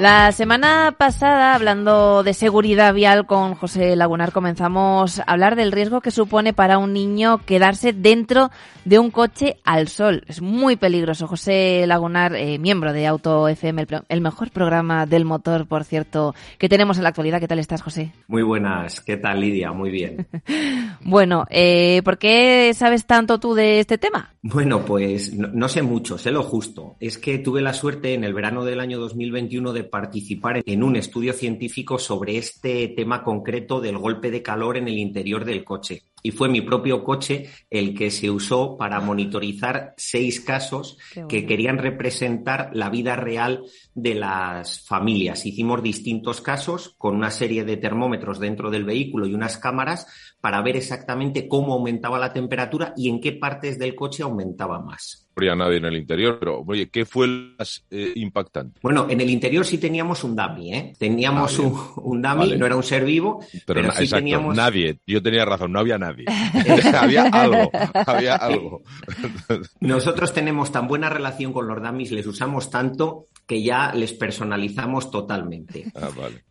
La 0.00 0.32
semana 0.32 0.94
pasada, 0.96 1.54
hablando 1.54 2.22
de 2.22 2.32
seguridad 2.32 2.94
vial 2.94 3.26
con 3.26 3.54
José 3.54 3.96
Lagunar, 3.96 4.32
comenzamos 4.32 5.18
a 5.18 5.24
hablar 5.24 5.56
del 5.56 5.72
riesgo 5.72 6.00
que 6.00 6.10
supone 6.10 6.54
para 6.54 6.78
un 6.78 6.94
niño 6.94 7.44
quedarse 7.44 7.92
dentro 7.92 8.50
de 8.86 8.98
un 8.98 9.10
coche 9.10 9.58
al 9.62 9.88
sol. 9.88 10.24
Es 10.26 10.40
muy 10.40 10.76
peligroso. 10.76 11.26
José 11.26 11.84
Lagunar, 11.86 12.34
eh, 12.34 12.58
miembro 12.58 12.94
de 12.94 13.06
Auto 13.06 13.46
FM, 13.46 13.82
el, 13.82 13.88
el 14.08 14.20
mejor 14.22 14.50
programa 14.52 15.04
del 15.04 15.26
motor, 15.26 15.66
por 15.66 15.84
cierto, 15.84 16.34
que 16.56 16.70
tenemos 16.70 16.96
en 16.96 17.02
la 17.02 17.10
actualidad. 17.10 17.38
¿Qué 17.38 17.48
tal 17.48 17.58
estás, 17.58 17.82
José? 17.82 18.10
Muy 18.26 18.42
buenas, 18.42 19.02
¿qué 19.02 19.18
tal 19.18 19.38
Lidia? 19.38 19.70
Muy 19.72 19.90
bien. 19.90 20.26
Bueno, 21.02 21.46
eh, 21.48 22.02
¿por 22.04 22.18
qué 22.18 22.72
sabes 22.74 23.06
tanto 23.06 23.40
tú 23.40 23.54
de 23.54 23.80
este 23.80 23.96
tema? 23.96 24.34
Bueno, 24.42 24.84
pues 24.84 25.32
no, 25.34 25.48
no 25.48 25.66
sé 25.66 25.80
mucho, 25.80 26.18
sé 26.18 26.30
lo 26.30 26.42
justo. 26.42 26.96
Es 27.00 27.16
que 27.16 27.38
tuve 27.38 27.62
la 27.62 27.72
suerte 27.72 28.12
en 28.12 28.22
el 28.22 28.34
verano 28.34 28.64
del 28.64 28.80
año 28.80 28.98
2021 28.98 29.72
de 29.72 29.84
participar 29.90 30.62
en 30.64 30.82
un 30.82 30.96
estudio 30.96 31.32
científico 31.32 31.98
sobre 31.98 32.38
este 32.38 32.88
tema 32.88 33.22
concreto 33.22 33.80
del 33.80 33.98
golpe 33.98 34.30
de 34.30 34.42
calor 34.42 34.76
en 34.76 34.88
el 34.88 34.98
interior 34.98 35.44
del 35.44 35.64
coche. 35.64 36.04
Y 36.22 36.30
fue 36.32 36.48
mi 36.48 36.60
propio 36.60 37.02
coche 37.04 37.48
el 37.70 37.94
que 37.94 38.10
se 38.10 38.30
usó 38.30 38.76
para 38.76 39.00
monitorizar 39.00 39.94
seis 39.96 40.40
casos 40.40 40.98
bueno. 41.14 41.28
que 41.28 41.46
querían 41.46 41.78
representar 41.78 42.70
la 42.72 42.90
vida 42.90 43.16
real 43.16 43.62
de 43.94 44.14
las 44.14 44.80
familias. 44.86 45.46
Hicimos 45.46 45.82
distintos 45.82 46.40
casos 46.40 46.94
con 46.98 47.14
una 47.16 47.30
serie 47.30 47.64
de 47.64 47.76
termómetros 47.76 48.38
dentro 48.40 48.70
del 48.70 48.84
vehículo 48.84 49.26
y 49.26 49.34
unas 49.34 49.58
cámaras 49.58 50.06
para 50.40 50.62
ver 50.62 50.76
exactamente 50.76 51.46
cómo 51.48 51.74
aumentaba 51.74 52.18
la 52.18 52.32
temperatura 52.32 52.94
y 52.96 53.08
en 53.08 53.20
qué 53.20 53.32
partes 53.32 53.78
del 53.78 53.94
coche 53.94 54.22
aumentaba 54.22 54.80
más. 54.80 55.26
No 55.36 55.42
habría 55.46 55.54
nadie 55.54 55.76
en 55.78 55.84
el 55.86 55.96
interior, 55.96 56.38
pero 56.38 56.60
oye, 56.66 56.90
¿qué 56.90 57.06
fue 57.06 57.24
el 57.26 57.54
más 57.58 57.82
eh, 57.90 58.12
impactante? 58.16 58.80
Bueno, 58.82 59.06
en 59.08 59.20
el 59.22 59.30
interior 59.30 59.64
sí 59.64 59.78
teníamos 59.78 60.22
un 60.24 60.36
dummy, 60.36 60.74
¿eh? 60.74 60.92
Teníamos 60.98 61.58
Ah, 61.58 61.62
un, 61.62 61.78
un 62.16 62.22
dummy, 62.22 62.36
Vale. 62.40 62.58
no 62.58 62.66
era 62.66 62.76
un 62.76 62.82
ser 62.82 63.04
vivo, 63.04 63.40
Pero, 63.66 63.80
pero, 63.80 63.92
sí 63.92 64.02
exacto, 64.04 64.16
teníamos... 64.16 64.56
nadie. 64.56 64.98
Yo 65.06 65.22
tenía 65.22 65.44
razón, 65.46 65.72
no 65.72 65.78
había 65.78 65.96
nadie. 65.98 66.09
había 67.00 67.24
algo, 67.24 67.70
había 68.06 68.36
algo. 68.36 68.82
Nosotros 69.80 70.32
tenemos 70.32 70.72
tan 70.72 70.88
buena 70.88 71.08
relación 71.08 71.52
con 71.52 71.66
los 71.66 71.82
dummies, 71.82 72.12
les 72.12 72.26
usamos 72.26 72.70
tanto 72.70 73.28
que 73.46 73.62
ya 73.62 73.92
les 73.94 74.12
personalizamos 74.12 75.10
totalmente. 75.10 75.90
Ah, 75.94 76.10
vale. 76.16 76.44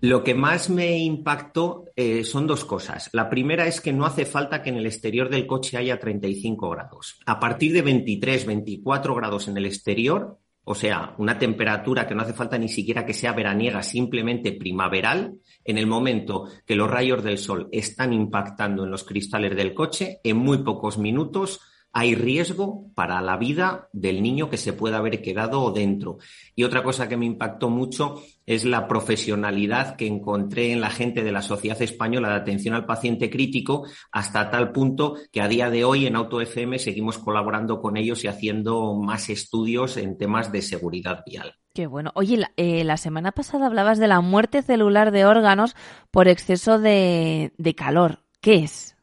Lo 0.00 0.22
que 0.22 0.34
más 0.34 0.68
me 0.68 0.98
impactó 0.98 1.86
eh, 1.96 2.22
son 2.22 2.46
dos 2.46 2.64
cosas. 2.64 3.08
La 3.12 3.30
primera 3.30 3.66
es 3.66 3.80
que 3.80 3.92
no 3.92 4.04
hace 4.04 4.26
falta 4.26 4.62
que 4.62 4.68
en 4.68 4.76
el 4.76 4.86
exterior 4.86 5.30
del 5.30 5.46
coche 5.46 5.78
haya 5.78 5.98
35 5.98 6.68
grados. 6.70 7.18
A 7.24 7.40
partir 7.40 7.72
de 7.72 7.82
23, 7.82 8.44
24 8.44 9.14
grados 9.14 9.48
en 9.48 9.56
el 9.56 9.64
exterior, 9.64 10.38
o 10.68 10.74
sea, 10.74 11.14
una 11.18 11.38
temperatura 11.38 12.08
que 12.08 12.14
no 12.16 12.22
hace 12.22 12.32
falta 12.32 12.58
ni 12.58 12.68
siquiera 12.68 13.06
que 13.06 13.14
sea 13.14 13.32
veraniega, 13.32 13.84
simplemente 13.84 14.50
primaveral, 14.50 15.34
en 15.64 15.78
el 15.78 15.86
momento 15.86 16.48
que 16.66 16.74
los 16.74 16.90
rayos 16.90 17.22
del 17.22 17.38
sol 17.38 17.68
están 17.70 18.12
impactando 18.12 18.82
en 18.82 18.90
los 18.90 19.04
cristales 19.04 19.54
del 19.54 19.74
coche, 19.74 20.18
en 20.24 20.38
muy 20.38 20.58
pocos 20.58 20.98
minutos 20.98 21.60
hay 21.98 22.14
riesgo 22.14 22.90
para 22.94 23.22
la 23.22 23.38
vida 23.38 23.88
del 23.90 24.22
niño 24.22 24.50
que 24.50 24.58
se 24.58 24.74
pueda 24.74 24.98
haber 24.98 25.22
quedado 25.22 25.72
dentro. 25.72 26.18
Y 26.54 26.64
otra 26.64 26.82
cosa 26.82 27.08
que 27.08 27.16
me 27.16 27.24
impactó 27.24 27.70
mucho 27.70 28.22
es 28.44 28.66
la 28.66 28.86
profesionalidad 28.86 29.96
que 29.96 30.06
encontré 30.06 30.72
en 30.72 30.82
la 30.82 30.90
gente 30.90 31.24
de 31.24 31.32
la 31.32 31.40
Sociedad 31.40 31.80
Española 31.80 32.28
de 32.28 32.34
Atención 32.34 32.74
al 32.74 32.84
Paciente 32.84 33.30
Crítico, 33.30 33.86
hasta 34.12 34.50
tal 34.50 34.72
punto 34.72 35.14
que 35.32 35.40
a 35.40 35.48
día 35.48 35.70
de 35.70 35.84
hoy 35.84 36.04
en 36.04 36.16
Auto 36.16 36.42
FM 36.42 36.78
seguimos 36.78 37.16
colaborando 37.16 37.80
con 37.80 37.96
ellos 37.96 38.24
y 38.24 38.28
haciendo 38.28 38.94
más 38.94 39.30
estudios 39.30 39.96
en 39.96 40.18
temas 40.18 40.52
de 40.52 40.60
seguridad 40.60 41.22
vial. 41.24 41.54
Qué 41.72 41.86
bueno. 41.86 42.10
Oye, 42.14 42.36
la, 42.36 42.50
eh, 42.58 42.96
semana 42.98 43.32
pasada 43.32 43.68
hablabas 43.68 43.98
de 43.98 44.08
la 44.08 44.20
muerte 44.20 44.60
celular 44.60 45.12
de 45.12 45.24
órganos 45.24 45.74
por 46.10 46.28
exceso 46.28 46.78
de 46.78 47.74
calor. 47.74 48.18
¿Qué 48.42 48.56
es? 48.56 48.95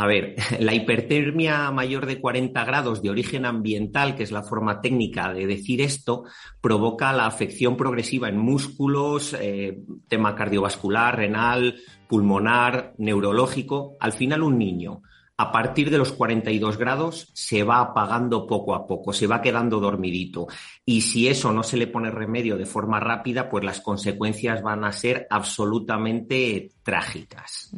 A 0.00 0.06
ver, 0.06 0.34
la 0.60 0.74
hipertermia 0.74 1.70
mayor 1.70 2.06
de 2.06 2.22
40 2.22 2.64
grados 2.64 3.02
de 3.02 3.10
origen 3.10 3.44
ambiental, 3.44 4.16
que 4.16 4.22
es 4.22 4.32
la 4.32 4.42
forma 4.42 4.80
técnica 4.80 5.34
de 5.34 5.46
decir 5.46 5.82
esto, 5.82 6.24
provoca 6.62 7.12
la 7.12 7.26
afección 7.26 7.76
progresiva 7.76 8.30
en 8.30 8.38
músculos, 8.38 9.36
eh, 9.38 9.82
tema 10.08 10.34
cardiovascular, 10.34 11.18
renal, 11.18 11.76
pulmonar, 12.08 12.94
neurológico. 12.96 13.98
Al 14.00 14.14
final, 14.14 14.42
un 14.42 14.56
niño, 14.56 15.02
a 15.36 15.52
partir 15.52 15.90
de 15.90 15.98
los 15.98 16.12
42 16.12 16.78
grados, 16.78 17.30
se 17.34 17.62
va 17.62 17.80
apagando 17.80 18.46
poco 18.46 18.74
a 18.74 18.86
poco, 18.86 19.12
se 19.12 19.26
va 19.26 19.42
quedando 19.42 19.80
dormidito. 19.80 20.46
Y 20.82 21.02
si 21.02 21.28
eso 21.28 21.52
no 21.52 21.62
se 21.62 21.76
le 21.76 21.88
pone 21.88 22.10
remedio 22.10 22.56
de 22.56 22.64
forma 22.64 23.00
rápida, 23.00 23.50
pues 23.50 23.64
las 23.64 23.82
consecuencias 23.82 24.62
van 24.62 24.82
a 24.82 24.92
ser 24.92 25.26
absolutamente 25.28 26.70
trágicas. 26.82 27.70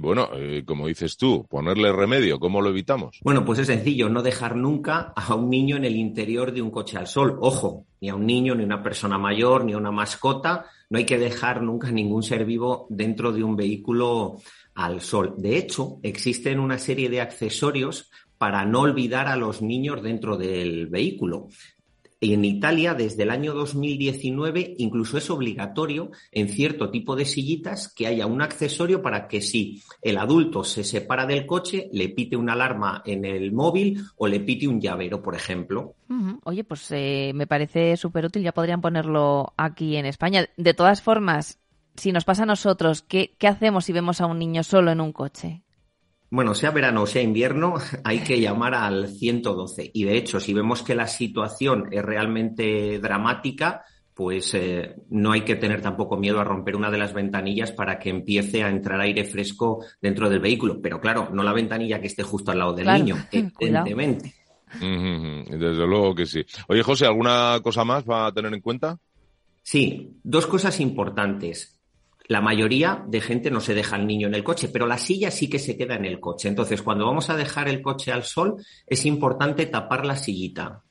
Bueno, 0.00 0.28
eh, 0.34 0.62
como 0.64 0.86
dices 0.86 1.16
tú, 1.16 1.44
ponerle 1.48 1.90
remedio, 1.90 2.38
¿cómo 2.38 2.60
lo 2.60 2.70
evitamos? 2.70 3.18
Bueno, 3.22 3.44
pues 3.44 3.58
es 3.58 3.66
sencillo, 3.66 4.08
no 4.08 4.22
dejar 4.22 4.54
nunca 4.54 5.12
a 5.16 5.34
un 5.34 5.50
niño 5.50 5.76
en 5.76 5.84
el 5.84 5.96
interior 5.96 6.52
de 6.52 6.62
un 6.62 6.70
coche 6.70 6.96
al 6.96 7.08
sol. 7.08 7.38
Ojo, 7.40 7.84
ni 8.00 8.08
a 8.08 8.14
un 8.14 8.24
niño, 8.24 8.54
ni 8.54 8.62
a 8.62 8.66
una 8.66 8.82
persona 8.82 9.18
mayor, 9.18 9.64
ni 9.64 9.72
a 9.72 9.78
una 9.78 9.90
mascota. 9.90 10.66
No 10.90 10.98
hay 10.98 11.04
que 11.04 11.18
dejar 11.18 11.62
nunca 11.62 11.90
ningún 11.90 12.22
ser 12.22 12.44
vivo 12.44 12.86
dentro 12.88 13.32
de 13.32 13.42
un 13.42 13.56
vehículo 13.56 14.36
al 14.74 15.00
sol. 15.00 15.34
De 15.36 15.58
hecho, 15.58 15.98
existen 16.04 16.60
una 16.60 16.78
serie 16.78 17.08
de 17.08 17.20
accesorios 17.20 18.10
para 18.38 18.64
no 18.64 18.82
olvidar 18.82 19.26
a 19.26 19.36
los 19.36 19.60
niños 19.60 20.02
dentro 20.02 20.36
del 20.36 20.86
vehículo. 20.86 21.48
En 22.20 22.44
Italia, 22.44 22.94
desde 22.94 23.22
el 23.22 23.30
año 23.30 23.54
2019, 23.54 24.74
incluso 24.78 25.18
es 25.18 25.30
obligatorio 25.30 26.10
en 26.32 26.48
cierto 26.48 26.90
tipo 26.90 27.14
de 27.14 27.24
sillitas 27.24 27.92
que 27.94 28.08
haya 28.08 28.26
un 28.26 28.42
accesorio 28.42 29.02
para 29.02 29.28
que 29.28 29.40
si 29.40 29.82
el 30.02 30.18
adulto 30.18 30.64
se 30.64 30.82
separa 30.82 31.26
del 31.26 31.46
coche, 31.46 31.88
le 31.92 32.08
pite 32.08 32.36
una 32.36 32.54
alarma 32.54 33.02
en 33.06 33.24
el 33.24 33.52
móvil 33.52 34.04
o 34.16 34.26
le 34.26 34.40
pite 34.40 34.66
un 34.66 34.80
llavero, 34.80 35.22
por 35.22 35.36
ejemplo. 35.36 35.94
Oye, 36.44 36.64
pues 36.64 36.90
eh, 36.90 37.30
me 37.34 37.46
parece 37.46 37.96
súper 37.96 38.26
útil. 38.26 38.42
Ya 38.42 38.52
podrían 38.52 38.80
ponerlo 38.80 39.52
aquí 39.56 39.96
en 39.96 40.06
España. 40.06 40.48
De 40.56 40.74
todas 40.74 41.02
formas, 41.02 41.60
si 41.94 42.10
nos 42.10 42.24
pasa 42.24 42.42
a 42.42 42.46
nosotros, 42.46 43.02
¿qué, 43.02 43.36
qué 43.38 43.46
hacemos 43.46 43.84
si 43.84 43.92
vemos 43.92 44.20
a 44.20 44.26
un 44.26 44.38
niño 44.38 44.64
solo 44.64 44.90
en 44.90 45.00
un 45.00 45.12
coche? 45.12 45.62
Bueno, 46.30 46.54
sea 46.54 46.70
verano 46.70 47.02
o 47.02 47.06
sea 47.06 47.22
invierno, 47.22 47.74
hay 48.04 48.20
que 48.20 48.40
llamar 48.40 48.74
al 48.74 49.08
112. 49.08 49.90
Y 49.94 50.04
de 50.04 50.16
hecho, 50.16 50.40
si 50.40 50.52
vemos 50.52 50.82
que 50.82 50.94
la 50.94 51.06
situación 51.06 51.88
es 51.90 52.02
realmente 52.04 52.98
dramática, 52.98 53.84
pues 54.14 54.52
eh, 54.54 54.96
no 55.10 55.30
hay 55.30 55.42
que 55.42 55.54
tener 55.54 55.80
tampoco 55.80 56.16
miedo 56.16 56.40
a 56.40 56.44
romper 56.44 56.74
una 56.74 56.90
de 56.90 56.98
las 56.98 57.14
ventanillas 57.14 57.70
para 57.70 58.00
que 58.00 58.10
empiece 58.10 58.64
a 58.64 58.68
entrar 58.68 59.00
aire 59.00 59.24
fresco 59.24 59.84
dentro 60.02 60.28
del 60.28 60.40
vehículo. 60.40 60.80
Pero 60.82 61.00
claro, 61.00 61.28
no 61.32 61.42
la 61.42 61.52
ventanilla 61.52 62.00
que 62.00 62.08
esté 62.08 62.24
justo 62.24 62.50
al 62.50 62.58
lado 62.58 62.72
del 62.72 62.84
Claro, 62.84 63.04
niño, 63.04 63.16
evidentemente. 63.30 64.34
Desde 64.80 65.86
luego 65.86 66.14
que 66.14 66.26
sí. 66.26 66.44
Oye, 66.66 66.82
José, 66.82 67.06
¿alguna 67.06 67.60
cosa 67.62 67.84
más 67.84 68.04
va 68.04 68.26
a 68.26 68.32
tener 68.32 68.52
en 68.52 68.60
cuenta? 68.60 68.98
Sí, 69.62 70.18
dos 70.24 70.46
cosas 70.46 70.80
importantes. 70.80 71.77
La 72.28 72.42
mayoría 72.42 73.02
de 73.08 73.22
gente 73.22 73.50
no 73.50 73.60
se 73.60 73.74
deja 73.74 73.96
al 73.96 74.06
niño 74.06 74.28
en 74.28 74.34
el 74.34 74.44
coche, 74.44 74.68
pero 74.68 74.86
la 74.86 74.98
silla 74.98 75.30
sí 75.30 75.48
que 75.48 75.58
se 75.58 75.78
queda 75.78 75.94
en 75.94 76.04
el 76.04 76.20
coche. 76.20 76.48
Entonces, 76.48 76.82
cuando 76.82 77.06
vamos 77.06 77.30
a 77.30 77.36
dejar 77.36 77.68
el 77.68 77.80
coche 77.80 78.12
al 78.12 78.22
sol, 78.22 78.56
es 78.86 79.06
importante 79.06 79.64
tapar 79.64 80.04
la 80.04 80.14
sillita. 80.14 80.82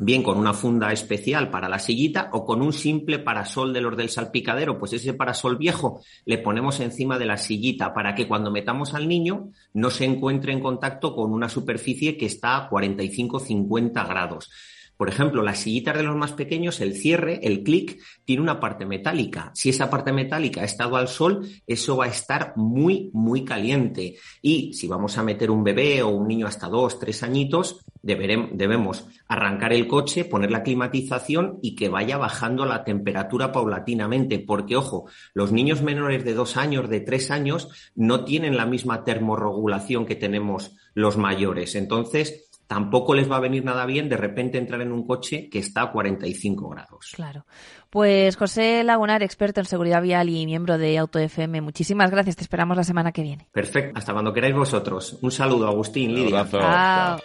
Bien 0.00 0.22
con 0.22 0.38
una 0.38 0.54
funda 0.54 0.90
especial 0.90 1.50
para 1.50 1.68
la 1.68 1.78
sillita 1.78 2.30
o 2.32 2.46
con 2.46 2.62
un 2.62 2.72
simple 2.72 3.18
parasol 3.18 3.74
de 3.74 3.82
los 3.82 3.98
del 3.98 4.08
salpicadero, 4.08 4.78
pues 4.78 4.94
ese 4.94 5.12
parasol 5.12 5.58
viejo 5.58 6.00
le 6.24 6.38
ponemos 6.38 6.80
encima 6.80 7.18
de 7.18 7.26
la 7.26 7.36
sillita 7.36 7.92
para 7.92 8.14
que 8.14 8.26
cuando 8.26 8.50
metamos 8.50 8.94
al 8.94 9.08
niño 9.08 9.50
no 9.74 9.90
se 9.90 10.06
encuentre 10.06 10.52
en 10.52 10.60
contacto 10.60 11.14
con 11.14 11.32
una 11.32 11.50
superficie 11.50 12.16
que 12.16 12.26
está 12.26 12.56
a 12.56 12.70
45-50 12.70 14.08
grados. 14.08 14.50
Por 14.98 15.08
ejemplo, 15.08 15.42
las 15.44 15.60
sillitas 15.60 15.96
de 15.96 16.02
los 16.02 16.16
más 16.16 16.32
pequeños, 16.32 16.80
el 16.80 16.96
cierre, 16.96 17.38
el 17.44 17.62
clic, 17.62 18.02
tiene 18.24 18.42
una 18.42 18.58
parte 18.58 18.84
metálica. 18.84 19.52
Si 19.54 19.68
esa 19.68 19.88
parte 19.88 20.12
metálica 20.12 20.62
ha 20.62 20.64
estado 20.64 20.96
al 20.96 21.06
sol, 21.06 21.48
eso 21.68 21.96
va 21.96 22.06
a 22.06 22.08
estar 22.08 22.54
muy, 22.56 23.08
muy 23.12 23.44
caliente. 23.44 24.16
Y 24.42 24.72
si 24.72 24.88
vamos 24.88 25.16
a 25.16 25.22
meter 25.22 25.52
un 25.52 25.62
bebé 25.62 26.02
o 26.02 26.08
un 26.08 26.26
niño 26.26 26.48
hasta 26.48 26.66
dos, 26.66 26.98
tres 26.98 27.22
añitos, 27.22 27.78
debemos 28.02 29.06
arrancar 29.28 29.72
el 29.72 29.86
coche, 29.86 30.24
poner 30.24 30.50
la 30.50 30.64
climatización 30.64 31.60
y 31.62 31.76
que 31.76 31.88
vaya 31.88 32.18
bajando 32.18 32.64
la 32.64 32.82
temperatura 32.82 33.52
paulatinamente. 33.52 34.40
Porque, 34.40 34.74
ojo, 34.74 35.08
los 35.32 35.52
niños 35.52 35.80
menores 35.80 36.24
de 36.24 36.34
dos 36.34 36.56
años, 36.56 36.88
de 36.88 36.98
tres 36.98 37.30
años, 37.30 37.68
no 37.94 38.24
tienen 38.24 38.56
la 38.56 38.66
misma 38.66 39.04
termorregulación 39.04 40.06
que 40.06 40.16
tenemos 40.16 40.74
los 40.94 41.16
mayores. 41.16 41.76
Entonces, 41.76 42.47
tampoco 42.68 43.14
les 43.14 43.28
va 43.28 43.36
a 43.36 43.40
venir 43.40 43.64
nada 43.64 43.84
bien 43.86 44.08
de 44.08 44.16
repente 44.16 44.58
entrar 44.58 44.80
en 44.82 44.92
un 44.92 45.04
coche 45.04 45.48
que 45.50 45.58
está 45.58 45.82
a 45.82 45.90
45 45.90 46.68
grados. 46.68 47.12
Claro. 47.16 47.46
Pues 47.90 48.36
José 48.36 48.84
Lagunar, 48.84 49.22
experto 49.22 49.60
en 49.60 49.66
seguridad 49.66 50.02
vial 50.02 50.28
y 50.28 50.46
miembro 50.46 50.78
de 50.78 50.98
AutoFM, 50.98 51.62
muchísimas 51.62 52.10
gracias. 52.10 52.36
Te 52.36 52.42
esperamos 52.42 52.76
la 52.76 52.84
semana 52.84 53.10
que 53.10 53.22
viene. 53.22 53.48
Perfecto. 53.50 53.98
Hasta 53.98 54.12
cuando 54.12 54.32
queráis 54.32 54.54
vosotros. 54.54 55.18
Un 55.22 55.30
saludo, 55.32 55.66
Agustín, 55.66 56.14
Lidia. 56.14 56.46
Un 56.52 57.18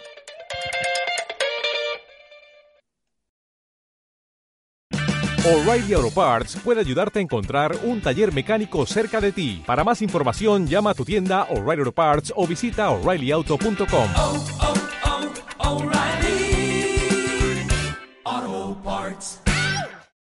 O'Reilly 5.46 5.92
Auto 5.92 6.10
Parts 6.10 6.56
puede 6.64 6.80
ayudarte 6.80 7.18
a 7.18 7.22
encontrar 7.22 7.76
un 7.82 8.00
taller 8.00 8.32
mecánico 8.32 8.86
cerca 8.86 9.20
de 9.20 9.30
ti. 9.30 9.62
Para 9.66 9.84
más 9.84 10.00
información, 10.00 10.66
llama 10.66 10.92
a 10.92 10.94
tu 10.94 11.04
tienda 11.04 11.42
O'Reilly 11.50 11.80
Auto 11.80 11.92
Parts 11.92 12.32
o 12.34 12.46
visita 12.46 12.88
oreillyauto.com. 12.88 14.63